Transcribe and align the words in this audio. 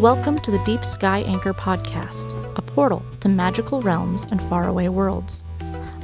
Welcome 0.00 0.38
to 0.38 0.50
the 0.50 0.64
Deep 0.64 0.82
Sky 0.82 1.18
Anchor 1.26 1.52
Podcast, 1.52 2.32
a 2.56 2.62
portal 2.62 3.02
to 3.20 3.28
magical 3.28 3.82
realms 3.82 4.26
and 4.30 4.42
faraway 4.42 4.88
worlds. 4.88 5.44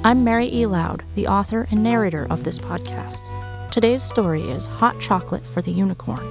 I'm 0.04 0.22
Mary 0.22 0.53
E. 0.54 0.67
Lowd, 0.67 1.03
the 1.15 1.26
author 1.26 1.67
and 1.71 1.83
narrator 1.83 2.27
of 2.28 2.45
this 2.45 2.59
podcast. 2.59 3.24
Today's 3.71 4.03
story 4.03 4.51
is 4.51 4.67
Hot 4.67 5.01
Chocolate 5.01 5.46
for 5.46 5.63
the 5.63 5.72
Unicorn, 5.72 6.31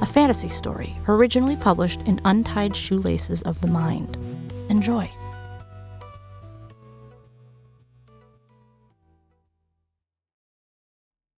a 0.00 0.06
fantasy 0.06 0.48
story 0.48 0.96
originally 1.06 1.54
published 1.54 2.02
in 2.02 2.20
Untied 2.24 2.74
Shoelaces 2.74 3.40
of 3.42 3.60
the 3.60 3.68
Mind. 3.68 4.16
Enjoy. 4.68 5.08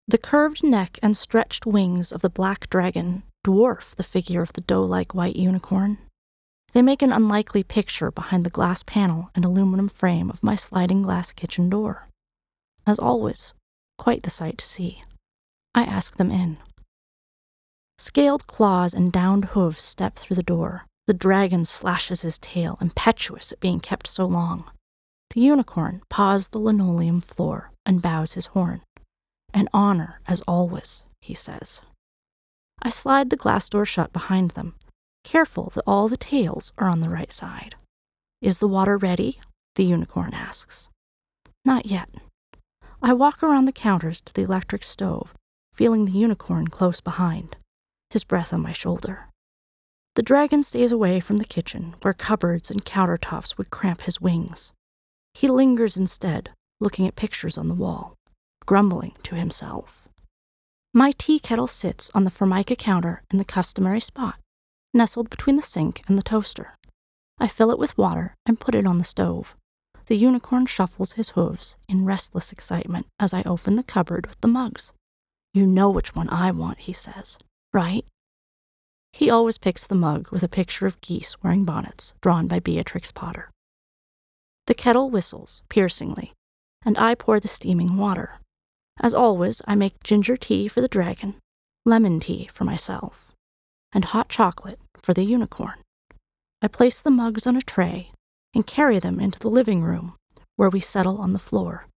The 0.07 0.17
curved 0.17 0.63
neck 0.63 0.97
and 1.03 1.17
stretched 1.17 1.65
wings 1.65 2.13
of 2.13 2.21
the 2.21 2.29
black 2.29 2.69
dragon 2.69 3.23
dwarf 3.47 3.95
the 3.95 4.03
figure 4.03 4.41
of 4.41 4.51
the 4.53 4.61
doe 4.61 4.83
like 4.83 5.15
white 5.15 5.37
unicorn. 5.37 5.97
They 6.73 6.81
make 6.81 7.01
an 7.01 7.13
unlikely 7.13 7.63
picture 7.63 8.11
behind 8.11 8.43
the 8.43 8.49
glass 8.49 8.83
panel 8.83 9.31
and 9.33 9.45
aluminum 9.45 9.87
frame 9.87 10.29
of 10.29 10.43
my 10.43 10.55
sliding 10.55 11.01
glass 11.01 11.31
kitchen 11.31 11.69
door. 11.69 12.09
As 12.85 12.99
always, 12.99 13.53
quite 13.97 14.23
the 14.23 14.29
sight 14.29 14.57
to 14.57 14.65
see. 14.65 15.03
I 15.73 15.83
ask 15.83 16.17
them 16.17 16.29
in. 16.29 16.57
Scaled 17.97 18.47
claws 18.47 18.93
and 18.93 19.13
downed 19.13 19.45
hooves 19.45 19.81
step 19.81 20.17
through 20.17 20.35
the 20.35 20.43
door. 20.43 20.85
The 21.07 21.13
dragon 21.13 21.63
slashes 21.63 22.23
his 22.23 22.37
tail, 22.37 22.77
impetuous 22.81 23.53
at 23.53 23.61
being 23.61 23.79
kept 23.79 24.07
so 24.07 24.25
long. 24.25 24.69
The 25.33 25.39
unicorn 25.41 26.01
paws 26.09 26.49
the 26.49 26.59
linoleum 26.59 27.21
floor 27.21 27.71
and 27.85 28.01
bows 28.01 28.33
his 28.33 28.47
horn. 28.47 28.81
An 29.53 29.69
honor, 29.73 30.19
as 30.27 30.41
always, 30.41 31.03
he 31.21 31.33
says. 31.33 31.81
I 32.81 32.89
slide 32.89 33.29
the 33.29 33.35
glass 33.35 33.69
door 33.69 33.85
shut 33.85 34.13
behind 34.13 34.51
them, 34.51 34.75
careful 35.23 35.71
that 35.75 35.83
all 35.87 36.07
the 36.07 36.17
tails 36.17 36.73
are 36.77 36.87
on 36.87 37.01
the 37.01 37.09
right 37.09 37.31
side. 37.31 37.75
Is 38.41 38.59
the 38.59 38.67
water 38.67 38.97
ready? 38.97 39.39
The 39.75 39.83
unicorn 39.83 40.33
asks. 40.33 40.89
Not 41.65 41.85
yet. 41.85 42.09
I 43.01 43.13
walk 43.13 43.43
around 43.43 43.65
the 43.65 43.71
counters 43.71 44.21
to 44.21 44.33
the 44.33 44.43
electric 44.43 44.83
stove, 44.83 45.33
feeling 45.73 46.05
the 46.05 46.11
unicorn 46.11 46.67
close 46.67 47.01
behind, 47.01 47.55
his 48.09 48.23
breath 48.23 48.53
on 48.53 48.61
my 48.61 48.71
shoulder. 48.71 49.25
The 50.15 50.23
dragon 50.23 50.63
stays 50.63 50.91
away 50.91 51.19
from 51.19 51.37
the 51.37 51.45
kitchen, 51.45 51.95
where 52.01 52.13
cupboards 52.13 52.71
and 52.71 52.85
countertops 52.85 53.57
would 53.57 53.69
cramp 53.69 54.01
his 54.03 54.19
wings. 54.19 54.71
He 55.33 55.47
lingers 55.47 55.97
instead, 55.97 56.49
looking 56.79 57.07
at 57.07 57.15
pictures 57.15 57.57
on 57.57 57.67
the 57.67 57.75
wall 57.75 58.17
grumbling 58.67 59.13
to 59.23 59.33
himself. 59.33 60.06
My 60.93 61.11
tea 61.17 61.39
kettle 61.39 61.67
sits 61.67 62.09
on 62.15 62.23
the 62.23 62.31
formica 62.31 62.75
counter 62.75 63.21
in 63.29 63.37
the 63.37 63.45
customary 63.45 63.99
spot, 63.99 64.39
nestled 64.93 65.29
between 65.29 65.55
the 65.55 65.61
sink 65.61 66.01
and 66.07 66.17
the 66.17 66.23
toaster. 66.23 66.75
I 67.39 67.47
fill 67.47 67.71
it 67.71 67.79
with 67.79 67.97
water 67.97 68.35
and 68.45 68.59
put 68.59 68.73
it 68.73 68.87
on 68.87 68.97
the 68.97 69.03
stove. 69.03 69.55
The 70.07 70.15
unicorn 70.15 70.65
shuffles 70.65 71.13
his 71.13 71.29
hooves 71.29 71.75
in 71.87 72.05
restless 72.05 72.51
excitement 72.51 73.07
as 73.19 73.33
I 73.33 73.43
open 73.43 73.75
the 73.75 73.83
cupboard 73.83 74.25
with 74.25 74.39
the 74.41 74.47
mugs. 74.47 74.93
You 75.53 75.67
know 75.67 75.89
which 75.89 76.15
one 76.15 76.29
I 76.29 76.51
want, 76.51 76.79
he 76.79 76.93
says, 76.93 77.37
right? 77.73 78.05
He 79.11 79.29
always 79.29 79.57
picks 79.57 79.85
the 79.85 79.95
mug 79.95 80.29
with 80.31 80.43
a 80.43 80.47
picture 80.47 80.85
of 80.85 81.01
geese 81.01 81.35
wearing 81.43 81.63
bonnets, 81.63 82.13
drawn 82.21 82.47
by 82.47 82.59
Beatrix 82.59 83.11
Potter. 83.11 83.51
The 84.67 84.73
kettle 84.73 85.09
whistles 85.09 85.63
piercingly, 85.69 86.33
and 86.85 86.97
I 86.97 87.15
pour 87.15 87.39
the 87.39 87.47
steaming 87.47 87.97
water. 87.97 88.39
As 88.99 89.13
always, 89.13 89.61
I 89.67 89.75
make 89.75 90.03
ginger 90.03 90.35
tea 90.37 90.67
for 90.67 90.81
the 90.81 90.87
dragon, 90.87 91.35
lemon 91.85 92.19
tea 92.19 92.47
for 92.51 92.63
myself, 92.63 93.31
and 93.93 94.05
hot 94.05 94.29
chocolate 94.29 94.79
for 95.01 95.13
the 95.13 95.23
unicorn. 95.23 95.75
I 96.61 96.67
place 96.67 97.01
the 97.01 97.11
mugs 97.11 97.45
on 97.45 97.55
a 97.55 97.61
tray 97.61 98.11
and 98.55 98.65
carry 98.65 98.99
them 98.99 99.19
into 99.19 99.37
the 99.39 99.49
living 99.49 99.83
room, 99.83 100.15
where 100.55 100.69
we 100.69 100.79
settle 100.79 101.19
on 101.19 101.33
the 101.33 101.39
floor. 101.39 101.87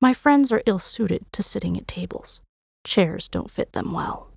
My 0.00 0.12
friends 0.12 0.52
are 0.52 0.62
ill 0.66 0.78
suited 0.78 1.24
to 1.32 1.42
sitting 1.42 1.78
at 1.78 1.88
tables. 1.88 2.42
Chairs 2.84 3.28
don't 3.28 3.50
fit 3.50 3.72
them 3.72 3.92
well. 3.92 4.30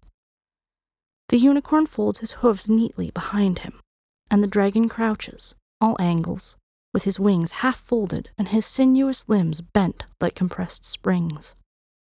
The 1.27 1.37
unicorn 1.37 1.85
folds 1.85 2.19
his 2.19 2.31
hooves 2.31 2.69
neatly 2.69 3.11
behind 3.11 3.59
him, 3.59 3.81
and 4.31 4.41
the 4.41 4.47
dragon 4.47 4.87
crouches, 4.87 5.53
all 5.81 5.97
angles, 5.99 6.55
with 6.93 7.03
his 7.03 7.19
wings 7.19 7.51
half 7.51 7.77
folded 7.77 8.29
and 8.37 8.47
his 8.47 8.65
sinuous 8.65 9.27
limbs 9.27 9.59
bent 9.61 10.05
like 10.21 10.33
compressed 10.33 10.85
springs 10.85 11.55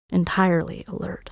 entirely 0.09 0.83
alert. 0.87 1.31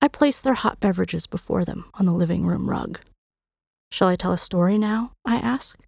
I 0.00 0.08
place 0.08 0.40
their 0.40 0.54
hot 0.54 0.80
beverages 0.80 1.26
before 1.26 1.64
them 1.64 1.86
on 1.94 2.06
the 2.06 2.12
living 2.12 2.46
room 2.46 2.70
rug. 2.70 3.00
Shall 3.90 4.08
I 4.08 4.16
tell 4.16 4.32
a 4.32 4.38
story 4.38 4.78
now? 4.78 5.12
I 5.24 5.36
ask. 5.36 5.78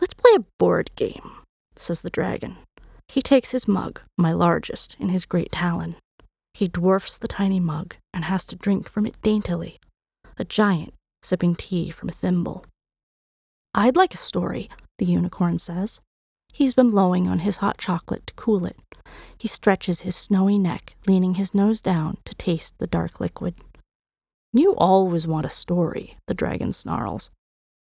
Let's 0.00 0.14
play 0.14 0.32
a 0.36 0.44
board 0.58 0.90
game, 0.96 1.32
says 1.76 2.02
the 2.02 2.10
dragon. 2.10 2.56
He 3.08 3.20
takes 3.20 3.50
his 3.50 3.66
mug, 3.66 4.00
my 4.16 4.32
largest, 4.32 4.96
in 5.00 5.08
his 5.08 5.24
great 5.24 5.50
talon. 5.50 5.96
He 6.54 6.68
dwarfs 6.68 7.18
the 7.18 7.28
tiny 7.28 7.58
mug 7.58 7.96
and 8.14 8.24
has 8.24 8.44
to 8.46 8.56
drink 8.56 8.88
from 8.88 9.06
it 9.06 9.20
daintily, 9.22 9.78
a 10.38 10.44
giant 10.44 10.94
sipping 11.22 11.54
tea 11.54 11.90
from 11.90 12.08
a 12.08 12.12
thimble. 12.12 12.64
I'd 13.74 13.96
like 13.96 14.14
a 14.14 14.18
story, 14.18 14.68
the 14.98 15.06
unicorn 15.06 15.58
says. 15.58 16.00
He's 16.52 16.74
been 16.74 16.90
blowing 16.90 17.28
on 17.28 17.40
his 17.40 17.58
hot 17.58 17.78
chocolate 17.78 18.26
to 18.26 18.34
cool 18.34 18.66
it. 18.66 18.76
He 19.38 19.48
stretches 19.48 20.00
his 20.00 20.16
snowy 20.16 20.58
neck, 20.58 20.96
leaning 21.06 21.34
his 21.34 21.54
nose 21.54 21.80
down 21.80 22.18
to 22.24 22.34
taste 22.34 22.74
the 22.78 22.86
dark 22.86 23.20
liquid. 23.20 23.54
You 24.52 24.74
always 24.76 25.26
want 25.26 25.46
a 25.46 25.50
story, 25.50 26.16
the 26.26 26.34
dragon 26.34 26.72
snarls. 26.72 27.30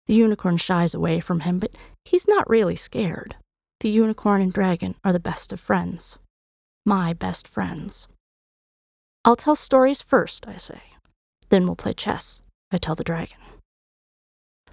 The 0.06 0.14
unicorn 0.14 0.58
shies 0.58 0.94
away 0.94 1.20
from 1.20 1.40
him, 1.40 1.58
but 1.58 1.72
he's 2.04 2.28
not 2.28 2.48
really 2.48 2.76
scared. 2.76 3.36
The 3.80 3.90
unicorn 3.90 4.42
and 4.42 4.52
dragon 4.52 4.94
are 5.02 5.12
the 5.12 5.20
best 5.20 5.52
of 5.52 5.60
friends. 5.60 6.18
My 6.84 7.12
best 7.12 7.48
friends. 7.48 8.06
I'll 9.24 9.36
tell 9.36 9.56
stories 9.56 10.02
first, 10.02 10.46
I 10.46 10.56
say. 10.56 10.80
Then 11.48 11.66
we'll 11.66 11.76
play 11.76 11.94
chess, 11.94 12.42
I 12.70 12.76
tell 12.76 12.94
the 12.94 13.04
dragon. 13.04 13.38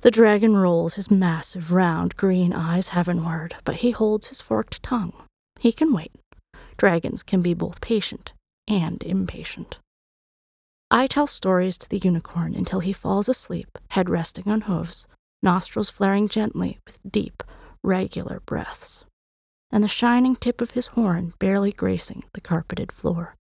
The 0.02 0.12
dragon 0.12 0.56
rolls 0.56 0.96
his 0.96 1.12
massive, 1.12 1.74
round, 1.74 2.16
green 2.16 2.54
eyes 2.54 2.90
heavenward, 2.90 3.56
but 3.66 3.78
he 3.78 3.92
holds 3.92 4.28
his 4.28 4.40
forked 4.40 4.82
tongue. 4.82 5.12
He 5.60 5.74
can 5.74 5.92
wait. 5.92 6.14
Dragons 6.78 7.22
can 7.22 7.42
be 7.42 7.54
both 7.54 7.82
patient 7.82 8.32
and 8.66 9.04
impatient. 9.04 9.80
I 10.90 11.06
tell 11.06 11.28
stories 11.28 11.78
to 11.80 11.90
the 11.90 11.98
unicorn 11.98 12.56
until 12.56 12.80
he 12.80 12.94
falls 12.94 13.28
asleep, 13.28 13.78
head 13.90 14.10
resting 14.10 14.48
on 14.48 14.62
hooves, 14.62 15.06
nostrils 15.44 15.90
flaring 15.90 16.30
gently 16.30 16.80
with 16.86 17.00
deep, 17.10 17.44
regular 17.84 18.40
breaths, 18.46 19.04
and 19.70 19.84
the 19.84 19.90
shining 19.90 20.38
tip 20.38 20.62
of 20.62 20.72
his 20.72 20.88
horn 20.88 21.34
barely 21.40 21.74
gracing 21.74 22.24
the 22.34 22.42
carpeted 22.42 22.94
floor. 22.94 23.36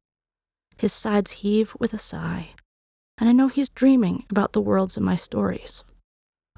His 0.76 0.92
sides 0.92 1.32
heave 1.32 1.74
with 1.80 1.94
a 1.94 2.00
sigh, 2.00 2.50
and 3.18 3.30
I 3.30 3.32
know 3.32 3.48
he's 3.48 3.70
dreaming 3.70 4.26
about 4.30 4.52
the 4.52 4.62
worlds 4.62 4.98
in 4.98 5.04
my 5.04 5.16
stories 5.16 5.86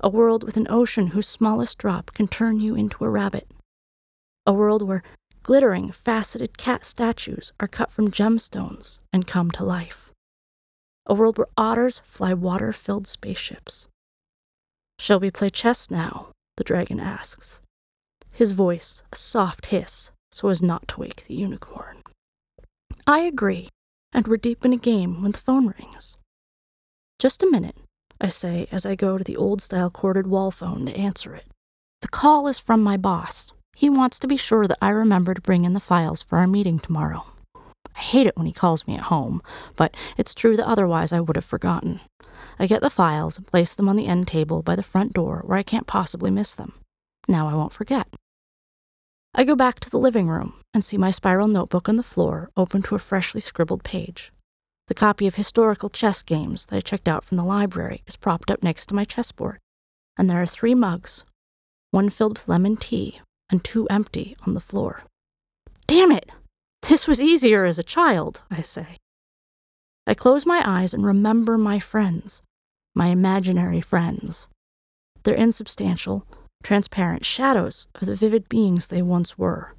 a 0.02 0.10
world 0.10 0.44
with 0.44 0.58
an 0.58 0.68
ocean 0.70 1.08
whose 1.08 1.28
smallest 1.28 1.78
drop 1.78 2.14
can 2.14 2.28
turn 2.28 2.60
you 2.60 2.76
into 2.76 3.06
a 3.06 3.10
rabbit, 3.10 3.48
a 4.46 4.54
world 4.54 4.82
where 4.82 5.04
glittering, 5.44 5.92
faceted 5.92 6.58
cat 6.58 6.86
statues 6.86 7.54
are 7.60 7.68
cut 7.68 7.92
from 7.92 8.12
gemstones 8.12 9.00
and 9.14 9.28
come 9.28 9.52
to 9.52 9.64
life, 9.64 10.12
a 11.06 11.14
world 11.14 11.38
where 11.38 11.48
otters 11.56 12.00
fly 12.04 12.34
water 12.34 12.74
filled 12.74 13.08
spaceships. 13.08 13.88
Shall 15.00 15.20
we 15.20 15.32
play 15.32 15.50
chess 15.50 15.90
now? 15.90 16.32
the 16.58 16.64
dragon 16.64 17.00
asks, 17.00 17.62
his 18.32 18.52
voice 18.52 19.02
a 19.12 19.16
soft 19.16 19.68
hiss 19.68 20.12
so 20.32 20.50
as 20.50 20.62
not 20.62 20.88
to 20.88 21.00
wake 21.00 21.26
the 21.26 21.34
unicorn. 21.34 22.04
I 23.08 23.20
agree, 23.22 23.70
and 24.14 24.28
we're 24.28 24.38
deep 24.38 24.64
in 24.64 24.74
a 24.74 24.78
game 24.78 25.22
when 25.22 25.32
the 25.32 25.40
phone 25.40 25.74
rings. 25.78 26.18
Just 27.20 27.42
a 27.42 27.50
minute, 27.50 27.76
I 28.24 28.28
say 28.28 28.68
as 28.72 28.86
I 28.86 28.94
go 28.94 29.18
to 29.18 29.24
the 29.24 29.36
old 29.36 29.64
style 29.64 29.90
corded 29.90 30.28
wall 30.28 30.52
phone 30.52 30.86
to 30.86 30.96
answer 30.96 31.34
it. 31.34 31.46
The 32.02 32.08
call 32.08 32.48
is 32.48 32.60
from 32.60 32.84
my 32.84 32.96
boss. 32.96 33.52
He 33.76 33.90
wants 33.90 34.20
to 34.20 34.28
be 34.28 34.38
sure 34.38 34.68
that 34.68 34.78
I 34.80 34.90
remember 34.90 35.34
to 35.34 35.42
bring 35.42 35.66
in 35.66 35.74
the 35.74 35.80
files 35.80 36.22
for 36.22 36.38
our 36.38 36.46
meeting 36.46 36.78
tomorrow. 36.78 37.26
I 37.96 38.00
hate 38.00 38.28
it 38.28 38.38
when 38.38 38.46
he 38.46 38.54
calls 38.54 38.86
me 38.86 38.94
at 38.94 39.10
home, 39.10 39.42
but 39.76 39.96
it's 40.18 40.36
true 40.36 40.56
that 40.56 40.68
otherwise 40.68 41.12
I 41.12 41.20
would 41.20 41.36
have 41.36 41.46
forgotten. 41.46 42.00
I 42.60 42.68
get 42.68 42.82
the 42.82 42.92
files 42.92 43.40
and 43.40 43.48
place 43.48 43.74
them 43.74 43.90
on 43.90 43.96
the 43.96 44.06
end 44.06 44.28
table 44.28 44.62
by 44.62 44.76
the 44.76 44.84
front 44.84 45.14
door 45.14 45.42
where 45.44 45.58
I 45.58 45.64
can't 45.64 45.88
possibly 45.88 46.30
miss 46.30 46.54
them. 46.54 46.74
Now 47.28 47.50
I 47.50 47.56
won't 47.56 47.74
forget. 47.74 48.08
I 49.34 49.46
go 49.46 49.56
back 49.56 49.80
to 49.80 49.90
the 49.90 49.98
living 49.98 50.28
room 50.28 50.54
and 50.76 50.84
see 50.84 50.98
my 50.98 51.10
spiral 51.10 51.48
notebook 51.48 51.90
on 51.90 51.96
the 51.96 52.04
floor 52.04 52.52
open 52.56 52.84
to 52.84 52.96
a 52.96 53.00
freshly 53.00 53.42
scribbled 53.42 53.84
page. 53.84 54.32
The 54.92 54.96
copy 54.96 55.26
of 55.26 55.36
historical 55.36 55.88
chess 55.88 56.22
games 56.22 56.66
that 56.66 56.76
I 56.76 56.82
checked 56.82 57.08
out 57.08 57.24
from 57.24 57.38
the 57.38 57.46
library 57.46 58.04
is 58.08 58.18
propped 58.18 58.52
up 58.52 58.62
next 58.62 58.88
to 58.88 58.94
my 58.94 59.06
chessboard, 59.06 59.60
and 60.18 60.30
there 60.30 60.42
are 60.42 60.46
three 60.46 60.76
mugs, 60.76 61.24
one 61.92 62.10
filled 62.10 62.34
with 62.34 62.50
lemon 62.50 62.76
tea 62.76 63.22
and 63.50 63.64
two 63.64 63.88
empty 63.88 64.36
on 64.46 64.54
the 64.54 64.60
floor. 64.60 65.04
Damn 65.88 66.12
it! 66.12 66.30
This 66.90 67.08
was 67.08 67.22
easier 67.22 67.64
as 67.64 67.80
a 67.80 67.84
child, 67.84 68.42
I 68.52 68.64
say. 68.64 68.98
I 70.06 70.14
close 70.14 70.46
my 70.46 70.62
eyes 70.66 70.94
and 70.94 71.06
remember 71.06 71.58
my 71.58 71.80
friends, 71.80 72.42
my 72.94 73.08
imaginary 73.08 73.80
friends. 73.80 74.50
They're 75.24 75.34
insubstantial, 75.36 76.28
transparent 76.64 77.24
shadows 77.26 77.88
of 77.96 78.08
the 78.08 78.16
vivid 78.18 78.50
beings 78.50 78.90
they 78.90 79.02
once 79.02 79.38
were. 79.38 79.74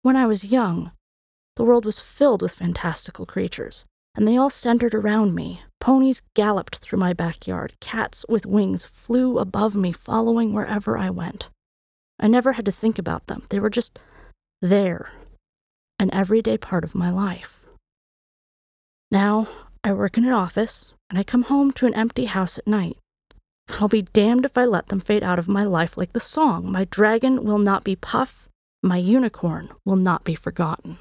When 0.00 0.16
I 0.16 0.26
was 0.26 0.46
young, 0.46 0.92
the 1.56 1.64
world 1.64 1.84
was 1.84 2.00
filled 2.00 2.40
with 2.40 2.52
fantastical 2.52 3.26
creatures, 3.26 3.84
and 4.14 4.26
they 4.26 4.36
all 4.36 4.50
centered 4.50 4.94
around 4.94 5.34
me. 5.34 5.62
Ponies 5.80 6.22
galloped 6.34 6.76
through 6.76 6.98
my 6.98 7.12
backyard, 7.12 7.74
cats 7.80 8.24
with 8.28 8.44
wings 8.44 8.84
flew 8.84 9.38
above 9.38 9.74
me, 9.74 9.92
following 9.92 10.52
wherever 10.52 10.98
I 10.98 11.10
went. 11.10 11.48
I 12.18 12.26
never 12.26 12.52
had 12.52 12.66
to 12.66 12.72
think 12.72 12.98
about 12.98 13.26
them, 13.28 13.44
they 13.48 13.58
were 13.58 13.70
just 13.70 13.98
there, 14.60 15.10
an 15.98 16.12
everyday 16.12 16.58
part 16.58 16.84
of 16.84 16.94
my 16.94 17.10
life. 17.10 17.64
Now, 19.10 19.48
I 19.82 19.92
work 19.92 20.18
in 20.18 20.24
an 20.24 20.32
office, 20.32 20.92
and 21.08 21.18
I 21.18 21.22
come 21.22 21.44
home 21.44 21.72
to 21.72 21.86
an 21.86 21.94
empty 21.94 22.26
house 22.26 22.58
at 22.58 22.66
night. 22.66 22.98
I'll 23.78 23.88
be 23.88 24.02
damned 24.02 24.44
if 24.44 24.58
I 24.58 24.64
let 24.64 24.88
them 24.88 25.00
fade 25.00 25.22
out 25.22 25.38
of 25.38 25.48
my 25.48 25.64
life 25.64 25.96
like 25.96 26.12
the 26.12 26.20
song 26.20 26.70
My 26.70 26.84
dragon 26.84 27.44
will 27.44 27.58
not 27.58 27.84
be 27.84 27.96
Puff, 27.96 28.48
my 28.82 28.96
unicorn 28.96 29.70
will 29.84 29.96
not 29.96 30.24
be 30.24 30.34
forgotten. 30.34 30.98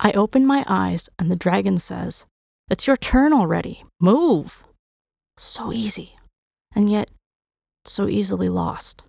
I 0.00 0.12
open 0.12 0.46
my 0.46 0.64
eyes, 0.68 1.08
and 1.18 1.30
the 1.30 1.36
dragon 1.36 1.78
says, 1.78 2.24
It's 2.70 2.86
your 2.86 2.96
turn 2.96 3.32
already. 3.32 3.82
Move! 4.00 4.64
So 5.36 5.72
easy, 5.72 6.16
and 6.74 6.90
yet 6.90 7.10
so 7.84 8.08
easily 8.08 8.48
lost. 8.48 9.04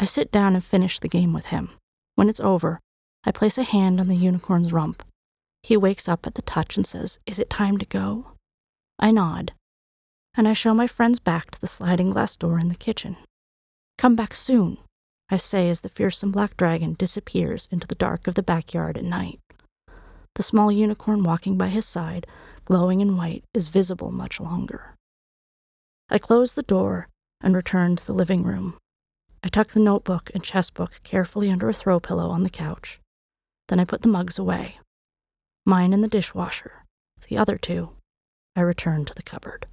I 0.00 0.04
sit 0.04 0.30
down 0.30 0.54
and 0.54 0.64
finish 0.64 1.00
the 1.00 1.08
game 1.08 1.32
with 1.32 1.46
him. 1.46 1.70
When 2.14 2.28
it's 2.28 2.40
over, 2.40 2.80
I 3.24 3.32
place 3.32 3.58
a 3.58 3.62
hand 3.64 4.00
on 4.00 4.08
the 4.08 4.16
unicorn's 4.16 4.72
rump. 4.72 5.02
He 5.62 5.76
wakes 5.76 6.08
up 6.08 6.26
at 6.26 6.34
the 6.34 6.42
touch 6.42 6.76
and 6.76 6.86
says, 6.86 7.18
Is 7.26 7.38
it 7.38 7.50
time 7.50 7.78
to 7.78 7.86
go? 7.86 8.32
I 8.98 9.10
nod, 9.10 9.52
and 10.36 10.48
I 10.48 10.52
show 10.52 10.72
my 10.72 10.86
friends 10.86 11.18
back 11.18 11.50
to 11.50 11.60
the 11.60 11.66
sliding 11.66 12.10
glass 12.10 12.36
door 12.36 12.58
in 12.58 12.68
the 12.68 12.74
kitchen. 12.74 13.16
Come 13.98 14.14
back 14.14 14.34
soon, 14.34 14.78
I 15.28 15.36
say 15.36 15.68
as 15.68 15.80
the 15.80 15.88
fearsome 15.88 16.30
black 16.30 16.56
dragon 16.56 16.94
disappears 16.94 17.68
into 17.70 17.86
the 17.86 17.94
dark 17.94 18.26
of 18.26 18.34
the 18.34 18.42
backyard 18.42 18.96
at 18.96 19.04
night. 19.04 19.40
The 20.38 20.44
small 20.44 20.70
unicorn 20.70 21.24
walking 21.24 21.58
by 21.58 21.66
his 21.66 21.84
side, 21.84 22.24
glowing 22.64 23.00
in 23.00 23.16
white, 23.16 23.42
is 23.52 23.66
visible 23.66 24.12
much 24.12 24.38
longer. 24.38 24.94
I 26.08 26.18
close 26.18 26.54
the 26.54 26.62
door 26.62 27.08
and 27.40 27.56
return 27.56 27.96
to 27.96 28.06
the 28.06 28.12
living 28.12 28.44
room. 28.44 28.78
I 29.42 29.48
tuck 29.48 29.70
the 29.70 29.80
notebook 29.80 30.30
and 30.34 30.44
chess 30.44 30.70
book 30.70 31.00
carefully 31.02 31.50
under 31.50 31.68
a 31.68 31.74
throw 31.74 31.98
pillow 31.98 32.30
on 32.30 32.44
the 32.44 32.50
couch. 32.50 33.00
Then 33.66 33.80
I 33.80 33.84
put 33.84 34.02
the 34.02 34.08
mugs 34.08 34.38
away. 34.38 34.78
Mine 35.66 35.92
in 35.92 36.02
the 36.02 36.08
dishwasher. 36.08 36.84
The 37.28 37.36
other 37.36 37.58
two, 37.58 37.90
I 38.54 38.60
return 38.60 39.06
to 39.06 39.14
the 39.14 39.24
cupboard. 39.24 39.66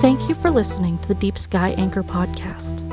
Thank 0.00 0.30
you 0.30 0.34
for 0.34 0.50
listening 0.50 0.96
to 1.00 1.08
the 1.08 1.14
Deep 1.14 1.36
Sky 1.36 1.74
Anchor 1.76 2.02
podcast. 2.02 2.87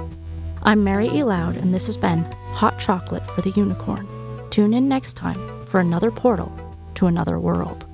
I'm 0.67 0.83
Mary 0.83 1.07
E. 1.09 1.21
Lowd, 1.21 1.57
and 1.57 1.71
this 1.71 1.85
has 1.85 1.95
been 1.95 2.23
Hot 2.53 2.79
Chocolate 2.79 3.27
for 3.27 3.43
the 3.43 3.51
Unicorn. 3.51 4.07
Tune 4.49 4.73
in 4.73 4.89
next 4.89 5.13
time 5.13 5.63
for 5.67 5.79
another 5.79 6.09
portal 6.09 6.51
to 6.95 7.05
another 7.05 7.39
world. 7.39 7.84